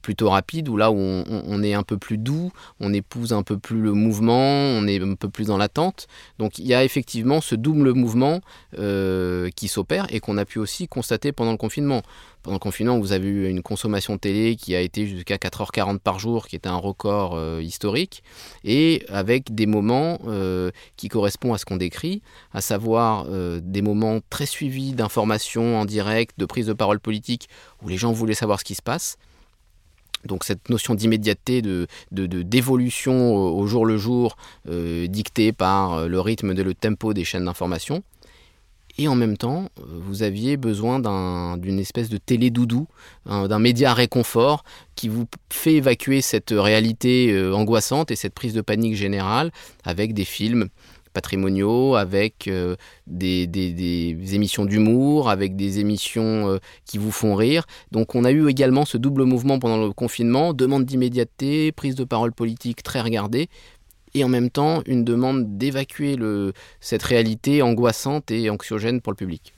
plutôt 0.03 0.31
rapides, 0.31 0.69
où 0.69 0.77
là 0.77 0.91
où 0.91 0.97
on, 0.97 1.63
est 1.63 1.75
un 1.75 1.85
peu 1.85 1.99
plus 1.99 2.19
doux, 2.19 2.51
on 2.81 2.93
épouse 2.93 3.33
un 3.33 3.45
peu 3.45 3.59
plus 3.59 3.81
le 3.81 3.93
mouvement, 3.93 4.41
on 4.41 4.89
est 4.89 5.01
un 5.01 5.15
peu 5.15 5.29
plus 5.29 5.47
dans 5.47 5.57
l'attente. 5.57 6.09
Donc 6.41 6.59
il 6.59 6.67
y 6.67 6.75
a 6.75 6.83
effectivement 6.83 7.41
ce 7.41 7.55
double 7.55 7.93
mouvement 7.93 8.41
qui 8.77 9.69
et 10.11 10.21
qu'on 10.21 10.39
a 10.39 10.45
pu 10.45 10.59
aussi 10.59 10.89
constater 10.89 11.33
pendant 11.33 11.53
le 11.53 11.57
confinement 11.57 12.03
pendant 12.45 12.57
le 12.57 12.61
confinement, 12.61 12.99
vous 12.99 13.13
avez 13.13 13.27
eu 13.27 13.49
une 13.49 13.63
consommation 13.63 14.19
télé 14.19 14.55
qui 14.55 14.77
a 14.77 14.81
été 14.81 15.07
jusqu'à 15.07 15.37
4h40 15.37 15.99
par 15.99 16.19
jour, 16.19 16.47
qui 16.47 16.57
était 16.57 16.69
un 16.69 16.77
record 16.77 17.35
euh, 17.35 17.63
historique, 17.63 18.23
et 18.65 19.03
avec 19.09 19.55
des 19.55 19.65
moments 19.65 20.19
euh, 20.27 20.71
qui 20.97 21.09
correspondent 21.09 21.55
à 21.55 21.59
ce 21.59 21.65
qu'on 21.65 21.79
décrit, 21.79 22.21
à 22.53 22.61
savoir 22.61 23.25
euh, 23.31 23.61
des 23.63 23.81
moments 23.81 24.21
très 24.29 24.45
suivis 24.45 24.93
d'informations 24.93 25.81
en 25.81 25.87
direct, 25.87 26.39
de 26.39 26.45
prise 26.45 26.67
de 26.67 26.75
parole 26.75 27.01
politique, 27.01 27.49
où 27.83 27.89
les 27.89 27.97
gens 27.97 28.13
voulaient 28.13 28.35
savoir 28.35 28.61
ce 28.61 28.65
qui 28.65 28.75
se 28.75 28.83
passe. 28.83 29.17
Donc 30.27 30.45
cette 30.45 30.69
notion 30.69 30.95
d'immédiateté, 30.95 31.61
de, 31.61 31.87
d'évolution 32.11 33.35
au 33.37 33.67
jour 33.67 33.85
le 33.85 33.99
jour, 33.99 34.37
dictée 34.67 35.53
par 35.53 36.09
le 36.09 36.19
rythme 36.19 36.53
et 36.53 36.63
le 36.63 36.73
tempo 36.73 37.13
des 37.13 37.25
chaînes 37.25 37.45
d'information. 37.45 38.03
Et 38.99 39.09
en 39.09 39.15
même 39.15 39.37
temps, 39.37 39.69
vous 39.77 40.23
aviez 40.23 40.57
besoin 40.57 41.01
d'une 41.57 41.79
espèce 41.79 42.09
de 42.09 42.17
télé-doudou, 42.17 42.87
d'un 43.27 43.59
média 43.59 43.93
réconfort 43.93 44.65
qui 44.95 45.09
vous 45.09 45.27
fait 45.51 45.75
évacuer 45.75 46.21
cette 46.21 46.55
réalité 46.57 47.51
angoissante 47.53 48.11
et 48.11 48.17
cette 48.17 48.35
prise 48.35 48.55
de 48.55 48.61
panique 48.61 48.95
générale 48.95 49.51
avec 49.85 50.15
des 50.15 50.25
films 50.25 50.69
patrimoniaux, 51.15 51.95
avec 51.95 52.49
euh, 52.49 52.77
des, 53.07 53.49
émissions 54.35 54.67
d'humour, 54.67 55.31
avec 55.31 55.57
des 55.57 55.79
émissions 55.79 56.51
euh, 56.51 56.59
qui 56.85 56.99
vous 56.99 57.13
font 57.13 57.35
rire. 57.35 57.65
Donc 57.93 58.15
on 58.15 58.25
a 58.25 58.31
eu 58.31 58.49
également 58.51 58.85
ce 58.85 58.99
double 58.99 59.25
mouvement 59.25 59.59
pendant 59.59 59.83
le 59.83 59.93
confinement, 59.93 60.53
demande 60.53 60.85
d'immédiateté, 60.85 61.73
prise 61.73 61.95
de 61.95 62.05
parole 62.05 62.33
politique 62.33 62.83
très 62.83 63.01
regardée, 63.01 63.49
et 64.15 64.25
en 64.25 64.29
même 64.29 64.51
temps 64.51 64.83
une 64.87 65.05
demande 65.05 65.59
d'évacuer 65.59 66.17
cette 66.81 67.03
réalité 67.03 67.63
angoissante 67.63 68.31
et 68.31 68.51
anxiogène 68.51 69.01
pour 69.01 69.13
le 69.13 69.17
public. 69.17 69.53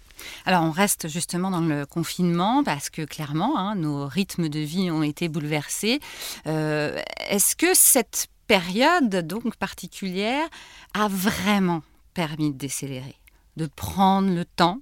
Alors 0.44 0.62
on 0.62 0.70
reste 0.70 1.08
justement 1.08 1.50
dans 1.50 1.60
le 1.60 1.84
confinement 1.86 2.64
parce 2.64 2.90
que 2.90 3.02
clairement 3.02 3.58
hein, 3.58 3.74
nos 3.74 4.06
rythmes 4.06 4.48
de 4.48 4.60
vie 4.60 4.90
ont 4.90 5.02
été 5.02 5.28
bouleversés. 5.28 6.00
Euh, 6.46 6.98
est-ce 7.28 7.54
que 7.54 7.74
cette 7.74 8.28
période 8.46 9.14
donc 9.26 9.56
particulière 9.56 10.46
a 10.94 11.08
vraiment 11.08 11.82
permis 12.14 12.52
de 12.52 12.56
décélérer, 12.56 13.16
de 13.56 13.66
prendre 13.66 14.32
le 14.34 14.44
temps? 14.44 14.80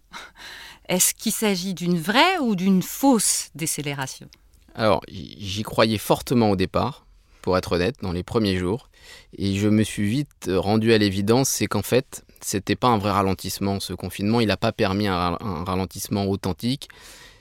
Est-ce 0.88 1.14
qu'il 1.14 1.32
s'agit 1.32 1.74
d'une 1.74 1.98
vraie 1.98 2.38
ou 2.40 2.54
d'une 2.54 2.82
fausse 2.82 3.48
décélération? 3.54 4.28
Alors, 4.74 5.00
j'y 5.08 5.62
croyais 5.62 5.98
fortement 5.98 6.50
au 6.50 6.56
départ, 6.56 7.06
pour 7.44 7.58
être 7.58 7.72
honnête, 7.72 7.96
dans 8.00 8.12
les 8.12 8.22
premiers 8.22 8.56
jours. 8.56 8.88
Et 9.36 9.54
je 9.54 9.68
me 9.68 9.82
suis 9.82 10.08
vite 10.08 10.48
rendu 10.48 10.94
à 10.94 10.98
l'évidence, 10.98 11.50
c'est 11.50 11.66
qu'en 11.66 11.82
fait, 11.82 12.24
c'était 12.40 12.74
pas 12.74 12.88
un 12.88 12.96
vrai 12.96 13.10
ralentissement. 13.10 13.80
Ce 13.80 13.92
confinement, 13.92 14.40
il 14.40 14.48
n'a 14.48 14.56
pas 14.56 14.72
permis 14.72 15.08
un, 15.08 15.36
un 15.38 15.64
ralentissement 15.64 16.26
authentique. 16.26 16.88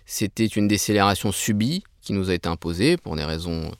C'était 0.06 0.46
une 0.46 0.68
décélération 0.68 1.32
subie 1.32 1.86
qui 2.02 2.12
nous 2.12 2.30
a 2.30 2.34
été 2.34 2.50
imposée 2.50 2.98
pour 2.98 3.16
des 3.16 3.24
raisons 3.24 3.72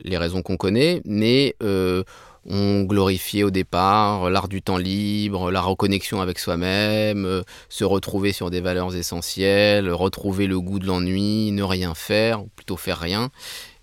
les 0.00 0.18
raisons 0.18 0.42
qu'on 0.42 0.56
connaît, 0.56 1.00
mais 1.04 1.54
euh, 1.62 2.02
on 2.44 2.82
glorifiait 2.82 3.44
au 3.44 3.50
départ 3.50 4.30
l'art 4.30 4.48
du 4.48 4.62
temps 4.62 4.78
libre, 4.78 5.50
la 5.50 5.60
reconnexion 5.60 6.20
avec 6.20 6.38
soi-même, 6.38 7.24
euh, 7.24 7.42
se 7.68 7.84
retrouver 7.84 8.32
sur 8.32 8.50
des 8.50 8.60
valeurs 8.60 8.96
essentielles, 8.96 9.92
retrouver 9.92 10.46
le 10.46 10.60
goût 10.60 10.80
de 10.80 10.86
l'ennui, 10.86 11.52
ne 11.52 11.62
rien 11.62 11.94
faire, 11.94 12.42
ou 12.42 12.48
plutôt 12.56 12.76
faire 12.76 12.98
rien. 12.98 13.30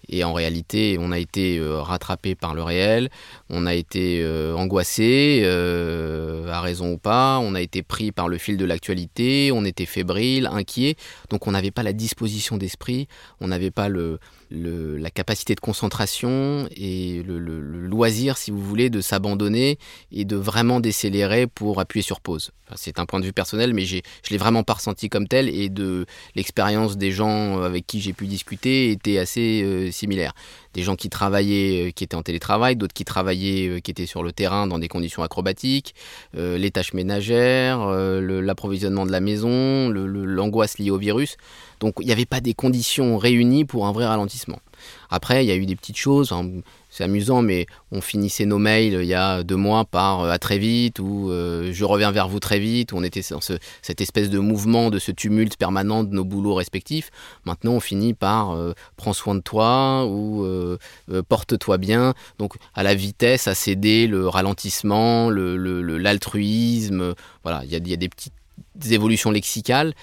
Et 0.09 0.23
en 0.23 0.33
réalité, 0.33 0.97
on 0.99 1.11
a 1.11 1.19
été 1.19 1.57
euh, 1.57 1.81
rattrapé 1.81 2.35
par 2.35 2.53
le 2.53 2.63
réel, 2.63 3.09
on 3.49 3.65
a 3.65 3.73
été 3.73 4.25
angoissé, 4.55 5.45
à 6.49 6.61
raison 6.61 6.93
ou 6.93 6.97
pas, 6.97 7.39
on 7.39 7.55
a 7.55 7.61
été 7.61 7.83
pris 7.83 8.11
par 8.11 8.27
le 8.27 8.37
fil 8.37 8.57
de 8.57 8.65
l'actualité, 8.65 9.51
on 9.53 9.65
était 9.65 9.85
fébrile, 9.85 10.47
inquiet, 10.47 10.95
donc 11.29 11.47
on 11.47 11.51
n'avait 11.51 11.71
pas 11.71 11.83
la 11.83 11.93
disposition 11.93 12.57
d'esprit, 12.57 13.07
on 13.39 13.47
n'avait 13.47 13.71
pas 13.71 13.89
la 13.89 15.09
capacité 15.09 15.55
de 15.55 15.59
concentration 15.59 16.67
et 16.75 17.23
le, 17.23 17.39
loisir, 17.39 18.37
si 18.37 18.51
vous 18.51 18.61
voulez, 18.61 18.89
de 18.89 19.01
s'abandonner 19.01 19.77
et 20.11 20.25
de 20.25 20.35
vraiment 20.35 20.79
décélérer 20.79 21.47
pour 21.47 21.79
appuyer 21.79 22.03
sur 22.03 22.21
pause. 22.21 22.51
c'est 22.75 22.99
un 22.99 23.05
point 23.05 23.19
de 23.19 23.25
vue 23.25 23.33
personnel, 23.33 23.73
mais 23.73 23.85
je 23.85 24.01
l'ai 24.29 24.37
vraiment 24.37 24.63
pas 24.63 24.73
ressenti 24.73 25.09
comme 25.09 25.27
tel 25.27 25.49
et 25.49 25.69
de 25.69 26.05
l'expérience 26.35 26.97
des 26.97 27.11
gens 27.11 27.61
avec 27.61 27.85
qui 27.87 27.99
j'ai 27.99 28.13
pu 28.13 28.27
discuter 28.27 28.91
était 28.91 29.17
assez 29.17 29.61
euh, 29.63 29.91
similaire. 29.99 30.33
Des 30.73 30.83
gens 30.83 30.95
qui 30.95 31.09
travaillaient, 31.09 31.87
euh, 31.87 31.91
qui 31.91 32.03
étaient 32.03 32.15
en 32.15 32.23
télétravail, 32.23 32.75
d'autres 32.75 32.93
qui 32.93 33.05
travaillaient, 33.05 33.67
euh, 33.67 33.79
qui 33.79 33.91
étaient 33.91 34.05
sur 34.05 34.23
le 34.23 34.31
terrain 34.31 34.67
dans 34.67 34.79
des 34.79 34.87
conditions 34.87 35.23
acrobatiques, 35.23 35.93
les 36.33 36.71
tâches 36.71 36.93
ménagères, 36.93 37.79
l'approvisionnement 37.89 39.05
de 39.05 39.11
la 39.11 39.19
maison, 39.19 39.89
l'angoisse 39.89 40.77
liée 40.77 40.91
au 40.91 40.97
virus. 40.97 41.37
Donc 41.79 41.95
il 41.99 42.05
n'y 42.05 42.11
avait 42.11 42.25
pas 42.25 42.41
des 42.41 42.53
conditions 42.53 43.17
réunies 43.17 43.65
pour 43.65 43.87
un 43.87 43.91
vrai 43.91 44.05
ralentissement. 44.05 44.59
Après, 45.09 45.43
il 45.43 45.47
y 45.47 45.51
a 45.51 45.55
eu 45.55 45.65
des 45.65 45.75
petites 45.75 45.97
choses, 45.97 46.31
hein, 46.31 46.45
c'est 46.89 47.03
amusant, 47.03 47.41
mais 47.41 47.67
on 47.91 48.01
finissait 48.01 48.45
nos 48.45 48.57
mails 48.57 48.99
il 49.01 49.07
y 49.07 49.13
a 49.13 49.43
deux 49.43 49.55
mois 49.55 49.85
par 49.85 50.21
euh, 50.21 50.31
à 50.31 50.39
très 50.39 50.57
vite 50.57 50.99
ou 50.99 51.29
euh, 51.29 51.71
je 51.71 51.85
reviens 51.85 52.11
vers 52.11 52.27
vous 52.27 52.39
très 52.39 52.59
vite, 52.59 52.93
on 52.93 53.03
était 53.03 53.21
dans 53.29 53.41
cette 53.41 54.01
espèce 54.01 54.29
de 54.29 54.39
mouvement, 54.39 54.89
de 54.89 54.97
ce 54.99 55.11
tumulte 55.11 55.57
permanent 55.57 56.03
de 56.03 56.13
nos 56.13 56.25
boulots 56.25 56.55
respectifs. 56.55 57.11
Maintenant, 57.45 57.73
on 57.73 57.79
finit 57.79 58.13
par 58.13 58.51
euh, 58.51 58.73
prends 58.97 59.13
soin 59.13 59.35
de 59.35 59.41
toi 59.41 60.05
ou 60.05 60.45
porte-toi 61.27 61.77
bien. 61.77 62.13
Donc, 62.37 62.55
à 62.73 62.83
la 62.83 62.95
vitesse, 62.95 63.47
à 63.47 63.55
céder 63.55 64.07
le 64.07 64.27
ralentissement, 64.27 65.29
l'altruisme. 65.29 66.99
Le, 66.99 67.15
voilà, 67.43 67.63
il 67.65 67.69
y, 67.69 67.89
y 67.89 67.93
a 67.93 67.97
des 67.97 68.09
petites 68.09 68.33
évolutions 68.89 69.31
lexicales, 69.31 69.93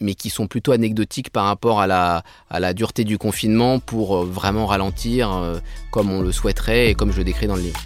mais 0.00 0.14
qui 0.14 0.30
sont 0.30 0.46
plutôt 0.46 0.72
anecdotiques 0.72 1.30
par 1.30 1.44
rapport 1.44 1.80
à 1.80 1.86
la, 1.86 2.74
dureté 2.74 3.04
du 3.04 3.18
confinement 3.18 3.78
pour 3.78 4.16
euh, 4.16 4.24
vraiment 4.24 4.66
ralentir 4.66 5.32
euh, 5.32 5.58
comme 5.90 6.10
on 6.10 6.22
le 6.22 6.32
souhaiterait 6.32 6.90
et 6.90 6.94
comme 6.94 7.12
je 7.12 7.18
le 7.18 7.24
décris 7.24 7.46
dans 7.46 7.56
le 7.56 7.62
livre. 7.62 7.80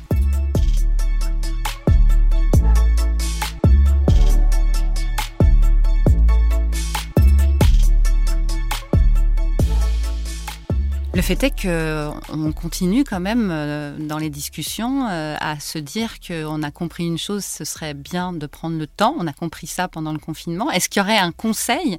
Le 11.15 11.23
fait 11.23 11.45
est 11.45 11.63
qu'on 11.63 12.53
continue 12.53 13.05
quand 13.05 13.21
même 13.21 13.49
euh, 13.53 13.97
dans 13.99 14.19
les 14.19 14.31
discussions 14.31 15.07
euh, 15.07 15.37
à 15.39 15.61
se 15.61 15.79
dire 15.79 16.19
qu'on 16.19 16.63
a 16.65 16.73
compris 16.73 17.07
une 17.07 17.19
chose, 17.19 17.45
ce 17.45 17.65
serait 17.65 17.95
bien 17.95 18.33
de 18.33 18.47
prendre 18.47 18.77
le 18.77 18.89
temps. 18.89 19.15
On 19.17 19.29
a 19.29 19.33
compris 19.33 19.69
ça 19.69 19.87
pendant 19.87 20.13
le 20.13 20.19
confinement. 20.19 20.73
Est-ce 20.73 20.89
qu'il 20.89 21.01
y 21.01 21.05
aurait 21.05 21.19
un 21.19 21.31
conseil 21.31 21.99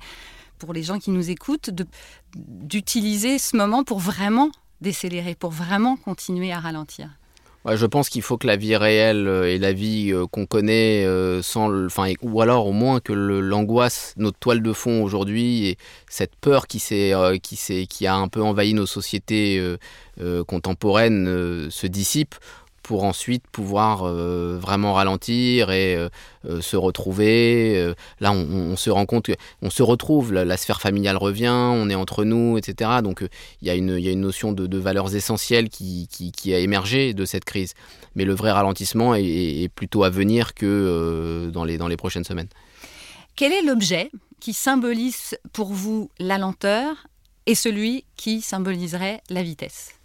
pour 0.60 0.74
les 0.74 0.84
gens 0.84 1.00
qui 1.00 1.12
nous 1.12 1.30
écoutent 1.30 1.70
d'utiliser 2.36 3.40
ce 3.40 3.56
moment 3.56 3.86
pour 3.86 4.00
vraiment 4.00 4.52
décélérer, 4.82 5.34
pour 5.34 5.52
vraiment 5.52 5.96
continuer 5.96 6.52
à 6.52 6.60
ralentir? 6.60 7.10
Je 7.74 7.86
pense 7.88 8.10
qu'il 8.10 8.22
faut 8.22 8.38
que 8.38 8.46
la 8.46 8.58
vie 8.58 8.76
réelle 8.76 9.28
euh, 9.28 9.52
et 9.52 9.58
la 9.58 9.74
vie 9.74 10.12
euh, 10.12 10.28
qu'on 10.28 10.46
connaît 10.46 11.04
euh, 11.06 11.42
sans, 11.42 11.72
ou 12.22 12.42
alors 12.42 12.68
au 12.68 12.72
moins 12.72 13.00
que 13.00 13.12
l'angoisse, 13.12 14.14
notre 14.18 14.38
toile 14.38 14.62
de 14.62 14.72
fond 14.72 15.04
aujourd'hui 15.04 15.68
et 15.68 15.78
cette 16.08 16.36
peur 16.36 16.68
qui 16.68 16.80
qui 17.90 18.08
a 18.08 18.16
un 18.16 18.28
peu 18.28 18.42
envahi 18.42 18.74
nos 18.74 18.86
sociétés 18.86 19.76
contemporaines 20.48 21.70
se 21.72 21.88
dissipe 21.88 22.36
pour 22.86 23.04
ensuite 23.04 23.48
pouvoir 23.52 24.04
euh, 24.04 24.60
vraiment 24.62 24.94
ralentir 24.94 25.72
et 25.72 25.96
euh, 25.96 26.08
euh, 26.48 26.62
se 26.62 26.78
retrouver. 26.78 27.94
là, 28.20 28.32
on, 28.32 28.76
se 28.76 28.92
rend 28.92 29.08
compte 29.08 29.32
qu'on 29.60 29.70
se 29.72 29.82
retrouve, 29.82 30.32
la, 30.32 30.56
sphère 30.56 30.80
familiale 30.80 31.18
revient, 31.18 31.48
on 31.50 31.90
est 31.90 31.96
entre 31.96 32.24
nous, 32.26 32.60
etc. 32.60 32.92
Donc 33.02 33.26
il 33.64 33.68
y, 33.68 33.72
a 33.72 33.74
une, 33.74 34.22
notion 34.22 34.52
de, 34.52 34.78
valeurs 34.78 35.16
essentielles 35.16 35.70
qui, 35.70 36.08
a 36.54 36.60
émergé 36.60 37.16
de 37.16 37.26
cette 37.26 37.44
crise. 37.44 37.74
Mais 38.14 38.24
le 38.24 38.36
vrai 38.36 38.52
ralentissement 38.52 39.16
est, 39.16 39.68
plutôt 39.74 40.04
à 40.04 40.12
venir 40.12 40.54
que 40.54 41.50
dans, 41.52 41.64
les, 41.64 41.80
dans 41.80 41.88
les 41.88 41.98
prochaines 41.98 42.24
semaines. 42.24 42.50
Quel 43.36 43.52
est 43.52 43.64
l'objet 43.64 44.12
qui 44.40 44.54
symbolise 44.54 45.36
pour 45.54 45.74
vous 45.74 46.12
la 46.20 46.38
lenteur 46.38 47.08
et 47.48 47.56
celui 47.56 48.06
qui 48.16 48.42
symboliserait 48.42 49.24
la 49.32 49.42
vitesse? 49.42 49.96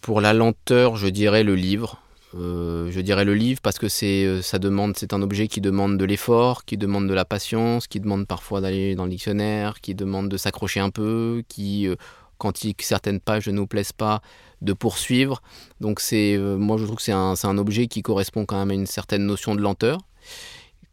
Pour 0.00 0.20
la 0.20 0.32
lenteur, 0.32 0.96
je 0.96 1.08
dirais 1.08 1.42
le 1.42 1.56
livre. 1.56 2.01
Euh, 2.34 2.90
je 2.90 3.00
dirais 3.00 3.24
le 3.24 3.34
livre 3.34 3.60
parce 3.60 3.78
que 3.78 3.88
c'est 3.88 4.24
euh, 4.24 4.40
ça 4.40 4.58
demande 4.58 4.96
c'est 4.96 5.12
un 5.12 5.20
objet 5.20 5.48
qui 5.48 5.60
demande 5.60 5.98
de 5.98 6.04
l'effort, 6.04 6.64
qui 6.64 6.78
demande 6.78 7.06
de 7.06 7.14
la 7.14 7.24
patience, 7.24 7.86
qui 7.86 8.00
demande 8.00 8.26
parfois 8.26 8.60
d'aller 8.60 8.94
dans 8.94 9.04
le 9.04 9.10
dictionnaire, 9.10 9.80
qui 9.80 9.94
demande 9.94 10.28
de 10.28 10.36
s'accrocher 10.36 10.80
un 10.80 10.90
peu, 10.90 11.42
qui 11.48 11.86
euh, 11.86 11.96
quand 12.38 12.66
certaines 12.80 13.20
pages 13.20 13.46
ne 13.48 13.52
nous 13.52 13.66
plaisent 13.66 13.92
pas, 13.92 14.22
de 14.62 14.72
poursuivre. 14.72 15.42
Donc 15.80 16.00
c'est 16.00 16.38
moi 16.38 16.76
je 16.78 16.84
trouve 16.84 16.96
que 16.96 17.02
c'est 17.02 17.12
un, 17.12 17.34
un, 17.42 17.58
objet 17.58 17.86
qui 17.86 18.02
correspond 18.02 18.46
quand 18.46 18.58
même 18.58 18.70
à 18.70 18.74
une 18.74 18.86
certaine 18.86 19.26
notion 19.26 19.54
de 19.54 19.60
lenteur. 19.60 19.98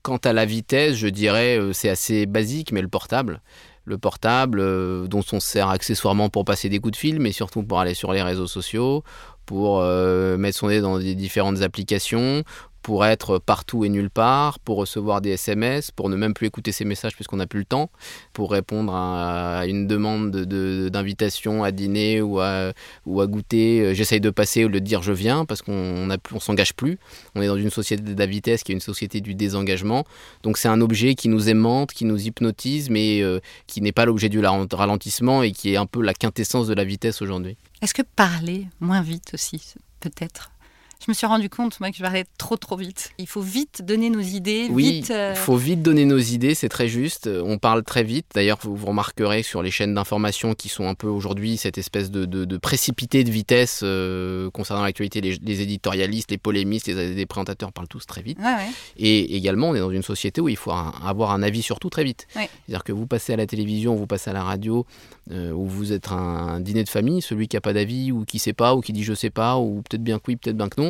Quant 0.04 0.18
à 0.18 0.34
la 0.34 0.46
vitesse, 0.46 0.96
je 0.96 1.08
dirais 1.08 1.60
c'est 1.74 1.90
assez 1.90 2.26
basique, 2.26 2.72
mais 2.72 2.82
le 2.82 2.88
portable 2.88 3.42
le 3.86 3.98
portable 3.98 5.08
dont 5.08 5.24
on 5.32 5.40
sert 5.40 5.70
accessoirement 5.70 6.30
pour 6.30 6.46
passer 6.46 6.70
des 6.70 6.80
coups 6.80 6.92
de 6.92 6.98
fil, 6.98 7.20
mais 7.20 7.32
surtout 7.32 7.64
pour 7.64 7.80
aller 7.80 7.96
sur 7.96 8.14
les 8.14 8.22
réseaux 8.22 8.46
sociaux, 8.46 9.04
pour 9.50 9.82
euh, 9.82 10.38
mettre 10.38 10.60
son 10.60 10.68
nez 10.68 10.80
dans 10.80 11.00
des 11.00 11.16
différentes 11.16 11.64
applications, 11.64 12.44
pour 12.82 13.06
être 13.06 13.40
partout 13.40 13.86
et 13.86 13.90
nulle 13.90 14.10
part, 14.10 14.60
pour 14.60 14.78
recevoir 14.78 15.22
des 15.22 15.32
SMS, 15.32 15.92
pour 15.92 16.10
ne 16.10 16.16
même 16.16 16.34
plus 16.34 16.48
écouter 16.48 16.72
ses 16.72 16.86
messages 16.86 17.16
puisqu'on 17.16 17.38
n'a 17.38 17.48
plus 17.48 17.60
le 17.60 17.66
temps, 17.66 17.90
pour 18.34 18.52
répondre 18.52 18.94
à, 18.94 19.66
une 19.68 19.88
demande 19.88 20.32
d'invitation 20.32 21.64
à 21.64 21.72
dîner 21.72 22.22
ou 22.22 22.40
à, 22.40 22.74
goûter. 23.06 23.82
Euh, 23.82 23.94
j'essaye 23.94 24.22
de 24.22 24.30
passer 24.30 24.66
au 24.66 24.70
lieu 24.70 24.80
de 24.80 24.86
dire 24.86 25.02
je 25.02 25.14
viens 25.14 25.46
parce 25.46 25.62
qu'on 25.62 26.08
ne 26.08 26.40
s'engage 26.40 26.74
plus. 26.74 26.98
On 27.36 27.42
est 27.42 27.48
dans 27.48 27.58
une 27.58 27.70
société 27.70 28.02
de 28.02 28.18
la 28.18 28.26
vitesse 28.26 28.64
qui 28.64 28.72
est 28.72 28.76
une 28.76 28.82
société 28.82 29.22
du 29.22 29.36
désengagement. 29.36 30.06
Donc 30.44 30.58
c'est 30.58 30.70
un 30.70 30.82
objet 30.82 31.16
qui 31.16 31.30
nous 31.30 31.50
aimante, 31.50 31.92
qui 31.92 32.06
nous 32.06 32.20
hypnotise, 32.20 32.90
mais 32.90 33.22
euh, 33.22 33.40
qui 33.68 33.82
n'est 33.82 33.92
pas 33.92 34.06
l'objet 34.06 34.30
du 34.30 34.40
ralentissement 34.40 35.44
et 35.44 35.52
qui 35.52 35.74
est 35.74 35.78
un 35.78 35.86
peu 35.86 36.02
la 36.02 36.14
quintessence 36.14 36.68
de 36.68 36.74
la 36.74 36.84
vitesse 36.84 37.22
aujourd'hui. 37.22 37.58
Est-ce 37.82 37.94
que 37.94 38.02
parler 38.02 38.68
moins 38.80 39.02
vite 39.02 39.32
aussi, 39.34 39.74
peut-être? 40.00 40.52
Je 41.06 41.10
me 41.10 41.14
suis 41.14 41.26
rendu 41.26 41.50
compte, 41.50 41.80
moi, 41.80 41.92
que 41.92 41.96
je 41.98 42.02
parlais 42.04 42.26
trop, 42.38 42.58
trop 42.58 42.76
vite. 42.76 43.12
Il 43.20 43.26
faut 43.28 43.40
vite 43.42 43.82
donner 43.86 44.10
nos 44.10 44.20
idées. 44.20 44.68
Oui, 44.70 44.96
vite, 44.96 45.08
il 45.10 45.14
euh, 45.16 45.34
faut 45.34 45.56
vite 45.56 45.82
donner 45.82 46.04
nos 46.04 46.18
idées, 46.18 46.54
c'est 46.56 46.68
très 46.68 46.90
juste. 46.90 47.30
On 47.46 47.58
parle 47.58 47.84
très 47.84 48.04
vite. 48.04 48.26
D'ailleurs, 48.36 48.60
vous, 48.64 48.76
vous 48.76 48.88
remarquerez 48.88 49.42
sur 49.42 49.64
les 49.64 49.72
chaînes 49.72 49.94
d'information 49.94 50.54
qui 50.56 50.68
sont 50.68 50.88
un 50.90 50.96
peu 50.96 51.08
aujourd'hui 51.08 51.56
cette 51.56 51.78
espèce 51.78 52.12
de, 52.12 52.26
de- 52.26 52.44
de 52.44 52.58
précipité 52.58 53.24
de 53.24 53.32
vitesse 53.32 53.80
euh, 53.84 54.50
concernant 54.52 54.84
l'actualité. 54.84 55.22
Les, 55.22 55.38
les 55.42 55.62
éditorialistes, 55.62 56.32
les 56.32 56.38
polémistes, 56.38 56.88
les, 56.88 57.14
les 57.14 57.26
présentateurs 57.26 57.72
parlent 57.72 57.88
tous 57.88 58.06
très 58.06 58.22
vite. 58.22 58.38
Ouais, 58.40 58.46
ouais. 58.56 58.70
Et 58.98 59.38
également, 59.38 59.70
on 59.70 59.76
est 59.76 59.80
dans 59.80 59.92
une 59.92 60.04
société 60.04 60.42
où 60.42 60.50
il 60.50 60.58
faut 60.58 60.72
un- 60.74 60.94
avoir 61.06 61.32
un 61.32 61.42
avis 61.44 61.62
sur 61.62 61.80
tout 61.80 61.90
très 61.90 62.04
vite. 62.04 62.28
Ouais. 62.36 62.50
C'est-à-dire 62.66 62.84
que 62.84 62.92
vous 62.92 63.08
passez 63.08 63.32
à 63.32 63.38
la 63.38 63.46
télévision, 63.48 63.96
vous 63.96 64.06
passez 64.06 64.32
à 64.32 64.34
la 64.34 64.44
radio, 64.44 64.86
euh, 65.32 65.54
ou 65.54 65.66
vous 65.66 65.94
êtes 65.94 66.10
un, 66.10 66.18
un 66.18 66.60
dîner 66.60 66.84
de 66.84 66.90
famille, 66.90 67.22
celui 67.22 67.48
qui 67.48 67.56
n'a 67.56 67.62
pas 67.62 67.72
d'avis, 67.74 68.12
ou 68.12 68.26
qui 68.26 68.38
sait 68.38 68.52
pas, 68.52 68.76
ou 68.76 68.82
qui 68.82 68.92
dit 68.92 69.06
je 69.06 69.14
sais 69.14 69.30
pas, 69.30 69.56
ou 69.58 69.82
peut-être 69.90 70.04
bien 70.04 70.18
que 70.18 70.24
oui, 70.28 70.36
peut-être 70.36 70.58
bien 70.58 70.68
que 70.68 70.82
non, 70.82 70.89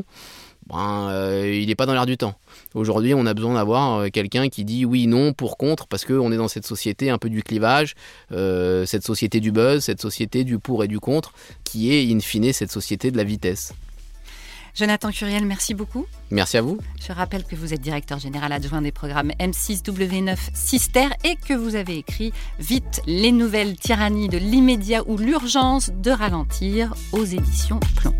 ben, 0.69 1.09
euh, 1.09 1.51
il 1.51 1.67
n'est 1.67 1.75
pas 1.75 1.85
dans 1.85 1.93
l'air 1.93 2.05
du 2.05 2.17
temps. 2.17 2.35
Aujourd'hui, 2.75 3.13
on 3.15 3.25
a 3.25 3.33
besoin 3.33 3.55
d'avoir 3.55 4.01
euh, 4.01 4.07
quelqu'un 4.09 4.49
qui 4.49 4.65
dit 4.65 4.85
oui, 4.85 5.07
non, 5.07 5.33
pour, 5.33 5.57
contre, 5.57 5.87
parce 5.87 6.05
qu'on 6.05 6.31
est 6.31 6.37
dans 6.37 6.47
cette 6.47 6.67
société 6.67 7.09
un 7.09 7.17
peu 7.17 7.29
du 7.29 7.41
clivage, 7.41 7.95
euh, 8.31 8.85
cette 8.85 9.03
société 9.03 9.39
du 9.39 9.51
buzz, 9.51 9.83
cette 9.83 10.01
société 10.01 10.43
du 10.43 10.59
pour 10.59 10.83
et 10.83 10.87
du 10.87 10.99
contre, 10.99 11.33
qui 11.63 11.93
est 11.93 12.13
in 12.13 12.19
fine 12.19 12.53
cette 12.53 12.71
société 12.71 13.09
de 13.09 13.17
la 13.17 13.23
vitesse. 13.23 13.73
Jonathan 14.75 15.11
Curiel, 15.11 15.45
merci 15.45 15.73
beaucoup. 15.73 16.05
Merci 16.29 16.57
à 16.57 16.61
vous. 16.61 16.77
Je 17.05 17.11
rappelle 17.11 17.43
que 17.43 17.55
vous 17.55 17.73
êtes 17.73 17.81
directeur 17.81 18.19
général 18.19 18.51
adjoint 18.51 18.83
des 18.83 18.91
programmes 18.91 19.31
M6W9 19.39 20.37
Sister 20.53 21.07
et 21.23 21.35
que 21.35 21.55
vous 21.55 21.75
avez 21.75 21.97
écrit 21.97 22.31
Vite 22.59 23.01
les 23.07 23.31
nouvelles 23.31 23.75
tyrannies 23.75 24.29
de 24.29 24.37
l'immédiat 24.37 25.01
ou 25.07 25.17
l'urgence 25.17 25.91
de 25.91 26.11
ralentir 26.11 26.93
aux 27.11 27.25
éditions 27.25 27.79
Plomb. 27.95 28.15